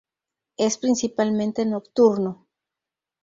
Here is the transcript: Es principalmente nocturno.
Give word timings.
Es 0.57 0.79
principalmente 0.79 1.63
nocturno. 1.63 2.47